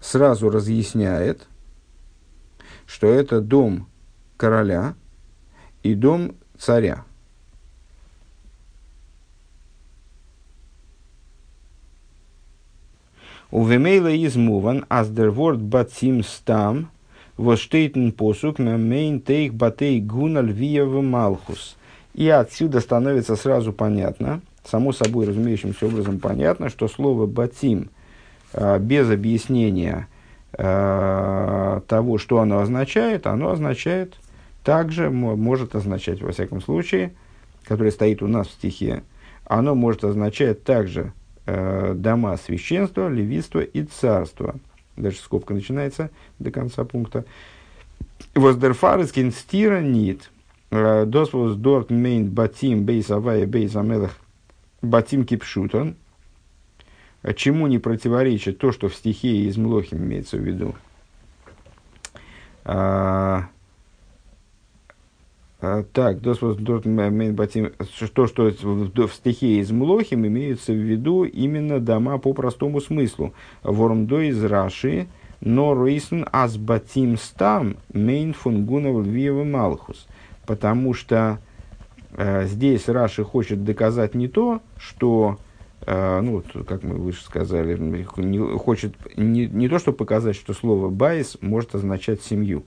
[0.01, 1.47] сразу разъясняет,
[2.85, 3.87] что это дом
[4.35, 4.95] короля
[5.83, 7.03] и дом царя.
[13.51, 16.89] ובמילא איז מובן, אז דער ווארט בתים סתם,
[17.37, 21.75] וואס שטייט אין פסוק מיינט אויך בתי כהונה לויה ומלכות.
[22.15, 27.89] И отсюда становится сразу понятно, само собой разумеющимся образом понятно, что слово батим
[28.53, 30.07] а, без объяснения
[30.53, 34.15] а, того, что оно означает, оно означает
[34.63, 37.13] также, может означать, во всяком случае,
[37.63, 39.03] который стоит у нас в стихе,
[39.45, 41.13] оно может означать также
[41.45, 44.55] э, дома священства, левитства и царства.
[44.95, 47.25] Дальше скобка начинается до конца пункта.
[48.35, 50.31] Воздерфарес кинстира нит.
[50.71, 54.17] Э, Досвос дорт мейн батим бейс авая бейс амелах
[54.81, 55.95] батим кипшутон.
[57.35, 60.75] Чему не противоречит то, что в стихе из Млохим имеется в виду.
[65.65, 66.51] А, так, то, что
[69.07, 73.33] в стихе из Млохим имеются в виду именно дома по простому смыслу.
[73.63, 75.07] ווארום דא איז רש"י,
[75.39, 80.05] נאר אויסן אז בתים סתם מיינט פון כהונה לויה ומלכות.
[80.45, 81.39] Потому что
[82.11, 85.37] э, здесь Раши хочет доказать не то, что
[85.85, 90.89] э, ну, как мы выше сказали, не, хочет не, не то, чтобы показать, что слово
[90.89, 92.65] «בית» может означать семью,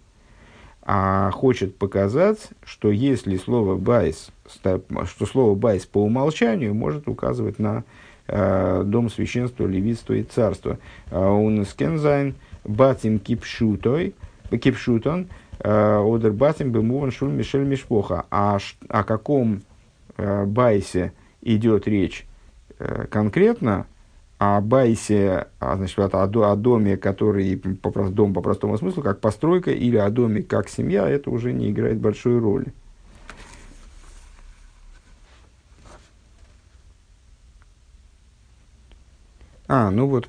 [0.88, 7.82] а хочет показать, что если слово «בית», что слово «בית» по умолчанию может указывать на
[8.28, 10.78] э, дом священства, левитства и царства.
[11.10, 14.14] און ס'קען זיין בתים כפשוטו,
[14.48, 15.26] כפשוטן,
[15.58, 18.24] э, אדער בתים במובן של של משפחה.
[18.30, 18.58] А
[18.88, 19.62] о каком
[20.16, 21.12] э, בית е
[21.42, 22.24] идет речь
[22.78, 23.86] э, конкретно,
[24.38, 29.20] о בית е, а, значит, о, о доме, который по, дом по простому смыслу, как
[29.20, 32.72] постройка, или о доме как семья, это уже не играет большой роли.
[39.68, 40.28] А, ну вот,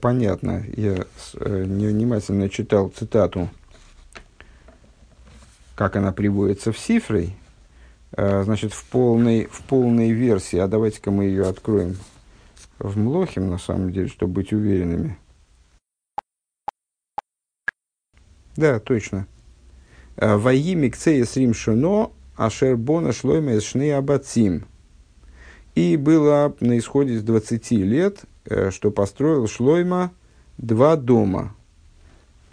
[0.00, 0.64] понятно.
[0.76, 3.48] Я э, невнимательно читал цитату,
[5.74, 7.34] как она приводится в цифрой.
[8.12, 10.58] Э, значит, в полной, в полной версии.
[10.58, 11.96] А давайте-ка мы ее откроем
[12.78, 15.18] в Млохим, на самом деле, чтобы быть уверенными.
[18.56, 19.26] Да, точно.
[20.16, 24.66] «А, Ваи микцея срим шуно, ашербона шлойма шны абацим.
[25.74, 30.12] И было на исходе из 20 лет, э, что построил Шлойма
[30.56, 31.54] два дома.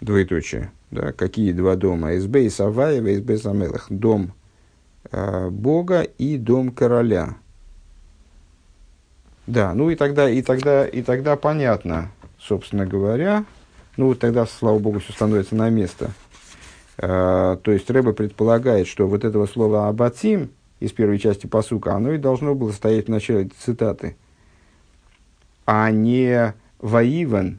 [0.00, 0.72] Двоеточие.
[0.90, 2.16] Да, какие два дома?
[2.16, 3.86] Избей Саваева, Избей Самелах.
[3.90, 4.32] Дом
[5.10, 7.36] э, Бога и дом короля.
[9.46, 13.44] Да, ну и тогда, и тогда, и тогда понятно, собственно говоря,
[13.96, 16.12] ну вот тогда, слава богу, все становится на место.
[16.98, 22.12] Э, то есть Рэба предполагает, что вот этого слова «абатим» из первой части посука, оно
[22.12, 24.16] и должно было стоять в начале цитаты,
[25.66, 27.58] а не «ваиван»,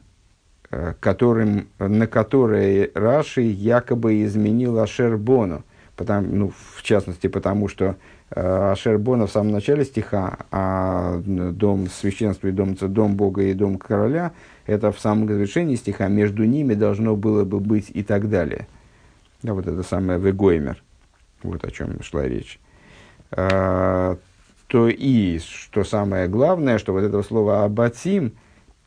[0.70, 5.64] э, которым, на который Раши якобы изменил Ашербону.
[5.96, 7.96] Потому, ну, в частности, потому что
[8.34, 14.32] Ашербона в самом начале стиха, а дом священства и дом, дом Бога и дом короля,
[14.66, 18.66] это в самом завершении стиха, между ними должно было бы быть и так далее.
[19.42, 20.82] Да, вот это самое «вегоймер»,
[21.42, 22.58] вот о чем шла речь.
[23.30, 24.16] А,
[24.66, 28.32] то и, что самое главное, что вот это слово «абатим»,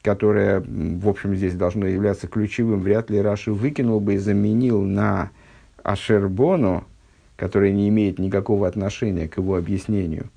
[0.02, 5.32] которое, в общем, здесь должно являться ключевым, вряд ли Раши выкинул бы и заменил на
[5.84, 6.86] Ашербону,
[7.38, 10.29] который не имеет никакого отношения к его объяснению,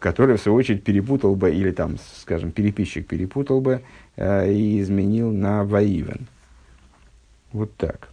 [0.00, 3.82] который, в свою очередь, перепутал бы, или там, скажем, переписчик перепутал бы
[4.16, 6.26] э, и изменил на Ваивен.
[7.52, 8.08] Вот так.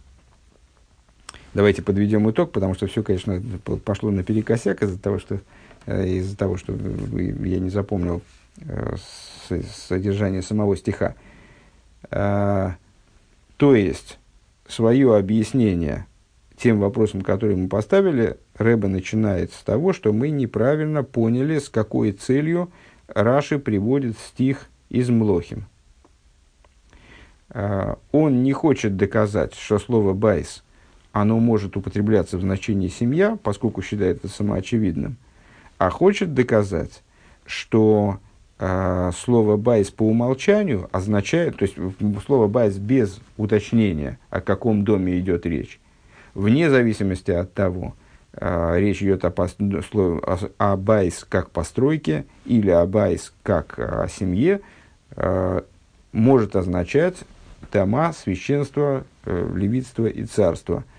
[1.54, 3.42] Давайте подведем итог, потому что все, конечно,
[3.84, 5.40] пошло наперекосяк из-за того, что,
[5.86, 8.22] э, из-за того, что я не запомнил
[8.60, 8.96] э,
[9.88, 11.14] содержание самого стиха.
[12.10, 12.76] А,
[13.56, 14.18] то есть,
[14.68, 16.06] свое объяснение
[16.56, 22.12] тем вопросам, которые мы поставили, Рэба начинает с того, что мы неправильно поняли, с какой
[22.12, 22.70] целью
[23.08, 25.66] Раши приводит стих из Млохим.
[27.50, 30.62] А, он не хочет доказать, что слово «בית»
[31.12, 35.16] оно может употребляться в значении «семья», поскольку считает это самоочевидным,
[35.76, 37.02] а хочет доказать,
[37.44, 38.18] что
[38.58, 41.76] э, слово «בית» по умолчанию означает, то есть
[42.24, 45.78] слово «בית» без уточнения, о каком доме идет речь,
[46.34, 47.94] вне зависимости от того,
[48.34, 54.60] э, речь идет о, о, о «בית» как постройке или о «בית» как о семье,
[55.16, 55.60] э,
[56.12, 57.16] может означать
[57.72, 60.84] дома, священство, э, левитство и царство–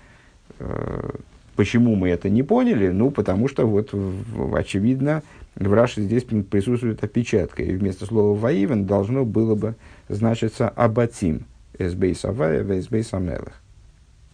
[0.58, 1.10] Э,
[1.56, 2.88] почему мы это не поняли?
[2.88, 5.22] Ну, потому что, вот, в, очевидно,
[5.54, 7.62] в Раше здесь присутствует опечатка.
[7.62, 9.74] И вместо слова «воивен» должно было бы
[10.08, 11.46] значиться «абатим»
[11.78, 13.60] «эсбейс авая», «эсбейс амелах».